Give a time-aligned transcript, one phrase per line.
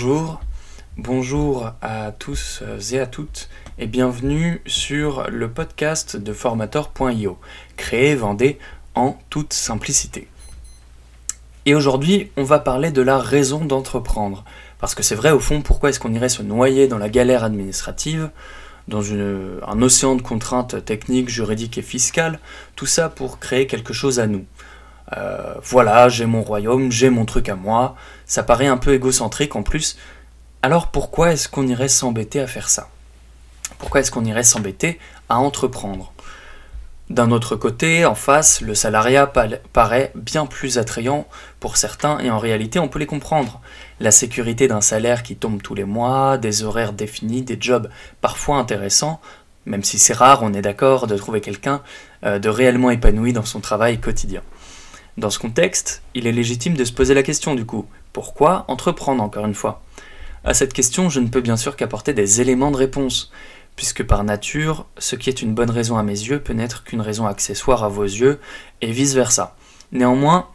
[0.00, 0.40] bonjour.
[0.96, 7.38] Bonjour à tous et à toutes et bienvenue sur le podcast de formateur.io,
[7.76, 8.58] créé Vendée
[8.94, 10.26] en toute simplicité.
[11.66, 14.46] Et aujourd'hui, on va parler de la raison d'entreprendre.
[14.78, 17.44] Parce que c'est vrai, au fond, pourquoi est-ce qu'on irait se noyer dans la galère
[17.44, 18.30] administrative,
[18.88, 22.40] dans un océan de contraintes techniques, juridiques et fiscales,
[22.74, 24.46] tout ça pour créer quelque chose à nous?
[25.16, 29.56] Euh, voilà, j'ai mon royaume, j'ai mon truc à moi, ça paraît un peu égocentrique
[29.56, 29.96] en plus.
[30.62, 32.88] Alors pourquoi est-ce qu'on irait s'embêter à faire ça?
[33.78, 34.98] Pourquoi est-ce qu'on irait s'embêter
[35.28, 36.12] à entreprendre?
[37.08, 39.26] D'un autre côté, en face, le salariat
[39.72, 41.26] paraît bien plus attrayant
[41.58, 43.60] pour certains et en réalité on peut les comprendre.
[43.98, 48.58] La sécurité d'un salaire qui tombe tous les mois, des horaires définis, des jobs parfois
[48.58, 49.20] intéressants,
[49.66, 51.82] même si c'est rare, on est d'accord, de trouver quelqu'un
[52.24, 54.42] euh, de réellement épanoui dans son travail quotidien.
[55.20, 57.84] Dans ce contexte, il est légitime de se poser la question du coup,
[58.14, 59.82] pourquoi entreprendre encore une fois?
[60.44, 63.30] À cette question, je ne peux bien sûr qu'apporter des éléments de réponse,
[63.76, 67.02] puisque par nature, ce qui est une bonne raison à mes yeux peut n'être qu'une
[67.02, 68.40] raison accessoire à vos yeux,
[68.80, 69.56] et vice-versa.
[69.92, 70.48] Néanmoins,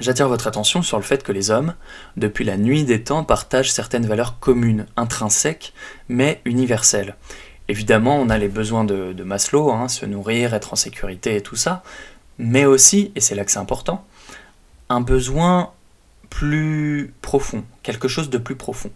[0.00, 1.76] j'attire votre attention sur le fait que les hommes,
[2.16, 5.72] depuis la nuit des temps, partagent certaines valeurs communes, intrinsèques,
[6.08, 7.14] mais universelles.
[7.68, 11.56] Évidemment, on a les besoins de, Maslow, hein, se nourrir, être en sécurité et tout
[11.56, 11.84] ça,
[12.38, 14.04] mais aussi, et c'est là que c'est important,
[14.88, 15.72] un besoin
[16.30, 18.90] plus profond, quelque chose de plus profond.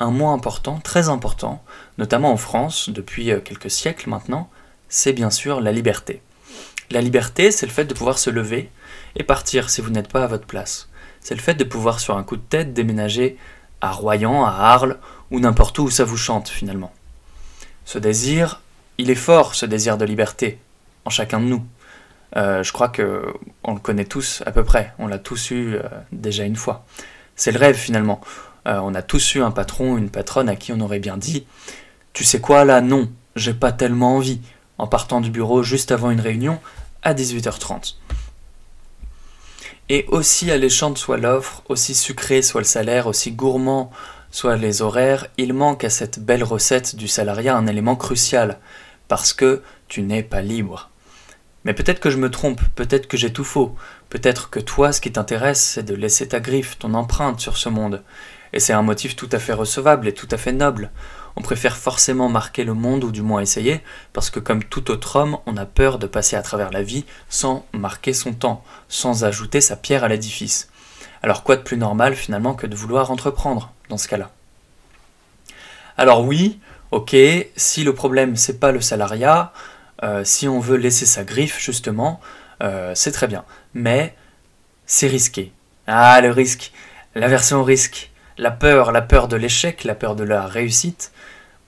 [0.00, 1.62] Un mot important, très important,
[1.98, 4.48] notamment en France depuis euh, quelques siècles maintenant,
[4.88, 6.22] c'est bien sûr la liberté.
[6.90, 8.70] La liberté, c'est le fait de pouvoir se lever
[9.16, 10.88] et partir si vous n'êtes pas à votre place.
[11.20, 13.36] C'est le fait de pouvoir sur un coup de tête déménager
[13.80, 14.98] à Royan, à Arles
[15.30, 16.92] ou n'importe où où ça vous chante finalement.
[17.84, 18.62] Ce désir,
[18.96, 20.58] il est fort, ce désir de liberté,
[21.04, 21.64] en chacun de nous.
[22.36, 23.24] Euh, je crois que
[23.64, 26.84] on le connaît tous à peu près, on l'a tous eu euh, déjà une fois.
[27.36, 28.20] C'est le rêve finalement.
[28.66, 31.46] Euh, on a tous eu un patron, une patronne à qui on aurait bien dit
[32.12, 34.40] Tu sais quoi là Non, j'ai pas tellement envie,
[34.76, 36.58] en partant du bureau juste avant une réunion
[37.02, 37.94] à 18h30.
[39.90, 43.90] Et aussi alléchante soit l'offre, aussi sucré soit le salaire, aussi gourmand
[44.30, 48.58] soit les horaires, il manque à cette belle recette du salariat un élément crucial,
[49.08, 50.87] parce que tu n'es pas libre.
[51.68, 53.76] Mais peut-être que je me trompe, peut-être que j'ai tout faux,
[54.08, 57.68] peut-être que toi, ce qui t'intéresse, c'est de laisser ta griffe, ton empreinte sur ce
[57.68, 58.02] monde.
[58.54, 60.90] Et c'est un motif tout à fait recevable et tout à fait noble.
[61.36, 63.82] On préfère forcément marquer le monde, ou du moins essayer,
[64.14, 67.04] parce que comme tout autre homme, on a peur de passer à travers la vie
[67.28, 70.70] sans marquer son temps, sans ajouter sa pierre à l'édifice.
[71.22, 74.30] Alors quoi de plus normal finalement que de vouloir entreprendre dans ce cas-là?
[75.98, 76.60] Alors oui,
[76.92, 77.14] ok,
[77.56, 79.52] si le problème c'est pas le salariat,
[80.02, 82.20] euh, si on veut laisser sa griffe, justement,
[82.62, 83.44] euh, c'est très bien.
[83.74, 84.14] Mais
[84.86, 85.52] c'est risqué.
[85.86, 86.72] Ah, le risque,
[87.14, 91.12] la version risque, la peur, la peur de l'échec, la peur de la réussite.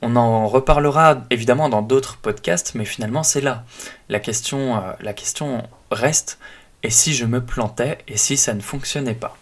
[0.03, 3.65] On en reparlera évidemment dans d'autres podcasts, mais finalement c'est là.
[4.09, 6.39] La question, euh, la question reste,
[6.83, 9.37] et si je me plantais, et si ça ne fonctionnait pas?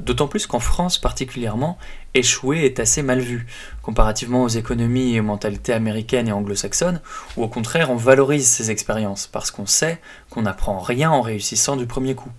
[0.00, 1.78] D'autant plus qu'en France particulièrement,
[2.14, 3.46] échouer est assez mal vu,
[3.82, 7.00] comparativement aux économies et aux mentalités américaines et anglo-saxonnes,
[7.36, 10.00] où au contraire on valorise ces expériences, parce qu'on sait
[10.30, 12.30] qu'on n'apprend rien en réussissant du premier coup.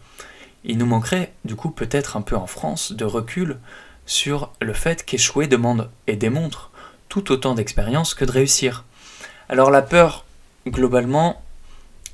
[0.63, 3.57] Il nous manquerait, du coup peut-être un peu en France, de recul
[4.05, 6.71] sur le fait qu'échouer demande et démontre
[7.09, 8.85] tout autant d'expérience que de réussir.
[9.49, 10.25] Alors la peur,
[10.67, 11.41] globalement,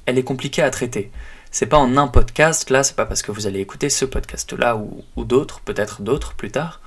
[0.06, 1.12] elle est compliquée à traiter
[1.52, 4.78] c'est pas en un podcast, là, c'est pas parce que vous allez écouter ce podcast-là
[4.78, 6.80] ou, d'autres, peut-être d'autres plus tard,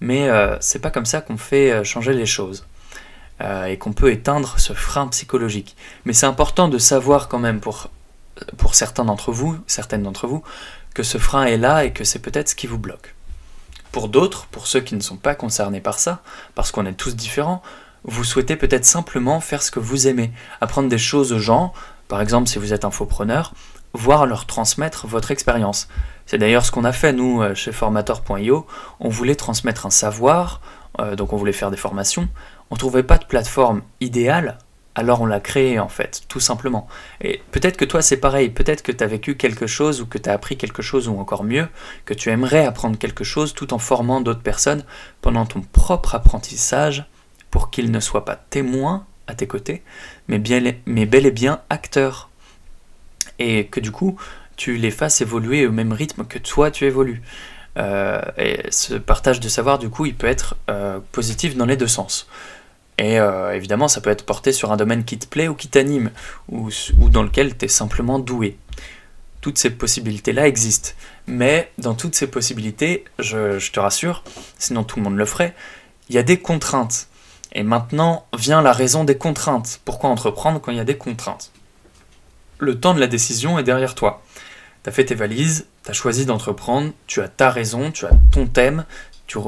[0.00, 2.66] mais euh, c'est pas comme ça qu'on fait euh, changer les choses
[3.42, 5.76] euh, et qu'on peut éteindre ce frein psychologique.
[6.04, 7.90] Mais c'est important de savoir quand même pour,
[8.56, 10.42] pour certains d'entre vous, certaines d'entre vous,
[10.94, 13.14] que ce frein est là et que c'est peut-être ce qui vous bloque.
[13.92, 16.22] Pour d'autres, pour ceux qui ne sont pas concernés par ça,
[16.54, 17.62] parce qu'on est tous différents,
[18.04, 21.74] vous souhaitez peut-être simplement faire ce que vous aimez, apprendre des choses aux gens,
[22.08, 23.52] par exemple si vous êtes infopreneur,
[23.96, 25.88] voire leur transmettre votre expérience.
[26.26, 28.66] C'est d'ailleurs ce qu'on a fait nous euh, chez formateur.io.
[29.00, 30.60] On voulait transmettre un savoir,
[31.00, 32.28] euh, donc on voulait faire des formations.
[32.70, 34.58] On trouvait pas de plateforme idéale,
[34.96, 36.88] alors on l'a créé en fait, tout simplement.
[37.20, 40.18] Et peut-être que toi c'est pareil, peut-être que tu as vécu quelque chose ou que
[40.18, 41.68] tu as appris quelque chose ou encore mieux,
[42.06, 44.84] que tu aimerais apprendre quelque chose tout en formant d'autres personnes
[45.20, 47.04] pendant ton propre apprentissage
[47.50, 49.82] pour qu'ils ne soient pas témoins à tes côtés,
[50.28, 52.30] mais, bien, mais bel et bien acteurs
[53.38, 54.18] et que du coup
[54.56, 57.22] tu les fasses évoluer au même rythme que toi tu évolues.
[57.78, 61.76] Euh, et ce partage de savoir, du coup, il peut être euh, positif dans les
[61.76, 62.26] deux sens.
[62.98, 65.68] Et euh, évidemment, ça peut être porté sur un domaine qui te plaît ou qui
[65.68, 66.10] t'anime,
[66.48, 66.70] ou,
[67.10, 68.56] dans lequel tu es simplement doué.
[69.42, 70.90] toutes ces possibilités-là existent.
[71.26, 74.24] Mais dans toutes ces possibilités, je te rassure,
[74.58, 75.54] sinon tout le monde le ferait,
[76.08, 77.08] il y a des contraintes.
[77.52, 79.80] Et maintenant vient la raison des contraintes.
[79.84, 81.52] Pourquoi entreprendre quand il y a des contraintes?
[82.58, 84.22] Le temps de la décision est derrière toi.
[84.82, 88.12] Tu as fait tes valises, tu as choisi d'entreprendre, tu as ta raison, tu as
[88.32, 88.84] ton thème,
[89.26, 89.38] tu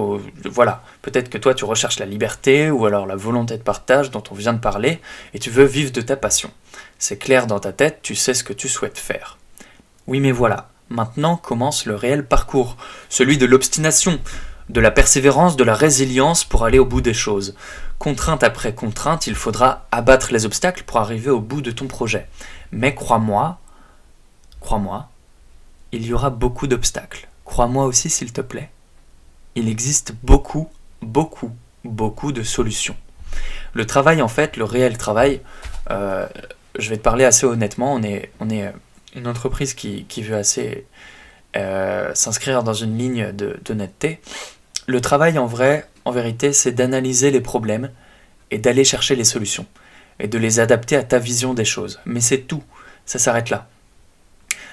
[0.51, 4.23] voilà, peut-être que toi tu recherches la liberté ou alors la volonté de partage dont
[4.31, 5.01] on vient de parler
[5.35, 6.51] et tu veux vivre de ta passion.
[6.99, 9.39] C'est clair dans ta tête, tu sais ce que tu souhaites faire.
[10.07, 12.77] Oui mais voilà, maintenant commence le réel parcours,
[13.09, 14.19] celui de l'obstination,
[14.69, 17.55] de la persévérance, de la résilience pour aller au bout des choses.
[17.99, 22.29] Contrainte après contrainte, il faudra abattre les obstacles pour arriver au bout de ton projet.
[22.73, 23.59] Mais crois-moi,
[24.61, 25.09] crois-moi,
[25.93, 27.29] il y aura beaucoup d'obstacles.
[27.45, 28.71] Crois-moi aussi s'il te plaît.
[29.55, 30.69] Il existe beaucoup,
[31.01, 31.51] beaucoup,
[31.85, 32.97] beaucoup de solutions.
[33.73, 35.41] Le travail, en fait, le réel travail,
[35.91, 36.27] euh,
[36.79, 38.31] je vais te parler assez honnêtement, on est,
[39.15, 40.87] une entreprise qui, veut assez
[41.57, 44.21] euh, s'inscrire dans une ligne d'honnêteté.
[44.87, 47.91] Le travail en vrai, en vérité, c'est d'analyser les problèmes
[48.51, 49.67] et d'aller chercher les solutions
[50.19, 52.01] et de les adapter à ta vision des choses.
[52.05, 52.63] Mais c'est tout,
[53.07, 53.69] ça s'arrête là.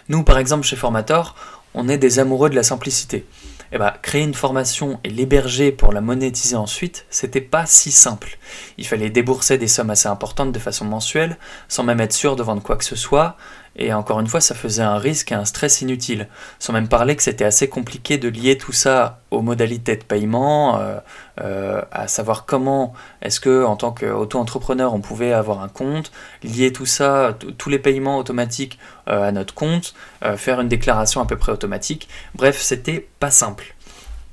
[0.09, 1.35] Nous, par exemple, chez Formator,
[1.73, 3.25] on est des amoureux de la simplicité.
[3.71, 8.37] Eh ben, créer une formation et l'héberger pour la monétiser ensuite, c'était pas si simple.
[8.77, 11.37] Il fallait débourser des sommes assez importantes de façon mensuelle,
[11.67, 13.35] sans même être sûr de vendre quoi que ce soit,
[13.77, 16.27] et encore une fois, ça faisait un risque et un stress inutile.
[16.59, 20.79] Sans même parler que c'était assez compliqué de lier tout ça aux modalités de paiement,
[20.79, 20.97] euh,
[21.41, 26.11] euh, à savoir comment est-ce que en tant qu'auto-entrepreneur on pouvait avoir un compte,
[26.43, 28.79] lier tout ça, tous les paiements automatiques
[29.09, 29.93] euh, à notre compte,
[30.37, 32.07] faire une déclaration à peu près automatique.
[32.33, 33.74] Bref, c'était pas simple.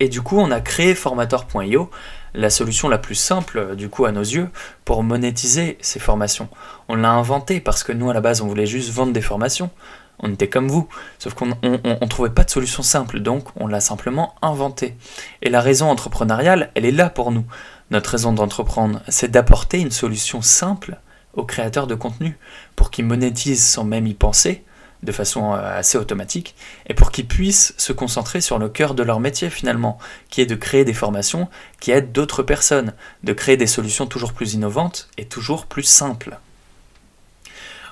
[0.03, 1.89] Et du coup, on a créé formator.io
[2.35, 4.49] la solution la plus simple, du coup, à nos yeux,
[4.85, 6.49] pour monétiser ces formations.
[6.89, 9.71] On l'a inventé parce que nous, à la base, on voulait juste vendre des formations.
[10.19, 10.89] On était comme vous,
[11.21, 14.97] sauf qu'on ne trouvait pas de solution simple, donc on l'a simplement inventé.
[15.41, 17.45] Et la raison entrepreneuriale, elle est là pour nous.
[17.93, 20.99] Notre raison d'entreprendre, c'est d'apporter une solution simple
[21.35, 22.37] aux créateurs de contenu
[22.75, 24.65] pour qu'ils monétisent sans même y penser,
[25.03, 26.55] de façon euh, assez automatique,
[26.87, 29.99] et pour qu'ils puissent se concentrer sur le cœur de leur métier finalement,
[30.31, 31.49] qui est de créer des formations
[31.81, 32.93] qui aident d'autres personnes,
[33.25, 36.39] de créer des solutions toujours plus innovantes et toujours plus simples.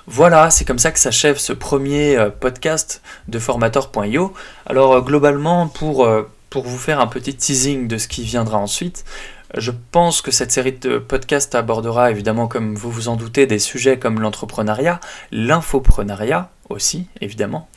[0.07, 4.33] Voilà, c'est comme ça que s'achève ce premier euh, podcast de formator.io.
[4.65, 6.07] Alors euh, globalement, pour,
[6.49, 9.05] pour vous faire un petit teasing de ce qui viendra ensuite,
[9.57, 13.59] je pense que cette série de podcasts abordera évidemment, comme vous vous en doutez, des
[13.59, 14.99] sujets comme l'entrepreneuriat,
[15.31, 17.67] l'infoprenariat aussi, évidemment,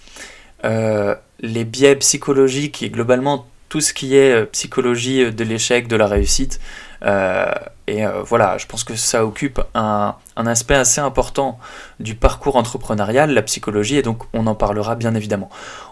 [0.64, 5.96] euh, les biais psychologiques et globalement tout ce qui est euh, psychologie de l'échec, de
[5.96, 6.60] la réussite.
[7.02, 7.52] Euh,
[7.86, 11.58] et voilà, je pense que ça occupe un, un, aspect assez important
[12.00, 15.50] du parcours entrepreneurial, la psychologie, et donc on en parlera bien évidemment.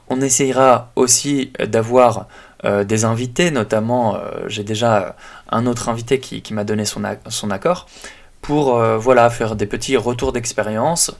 [0.08, 2.28] On essayera aussi d'avoir
[2.64, 5.16] des invités, notamment j'ai déjà
[5.50, 7.02] un autre invité qui, m'a donné son,
[7.50, 7.86] accord,
[8.40, 11.12] pour voilà, faire des petits retours d'expérience,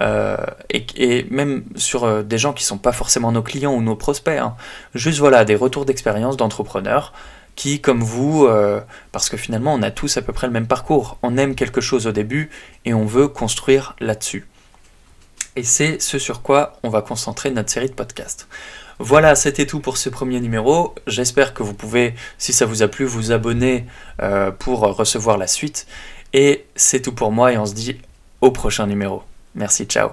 [0.00, 0.36] euh,
[0.70, 4.38] et, même sur euh, des gens qui sont pas forcément nos clients ou nos prospects.
[4.38, 4.54] Hein.
[4.94, 7.12] Juste des retours d'expérience d'entrepreneurs
[7.54, 8.80] qui, comme vous, euh,
[9.12, 11.80] parce que finalement on a tous à peu près le même parcours, on aime quelque
[11.80, 12.50] chose au début
[12.84, 14.46] et on veut construire là-dessus.
[15.56, 18.46] Et c'est ce sur quoi on va concentrer notre série de podcasts.
[18.98, 20.94] Voilà, c'était tout pour ce premier numéro.
[21.06, 23.86] J'espère que vous pouvez, si ça vous a plu, vous abonner
[24.58, 25.86] pour recevoir la suite.
[26.32, 27.98] Et c'est tout pour moi et on se dit
[28.40, 29.22] au prochain numéro.
[29.54, 30.10] Merci, ciao.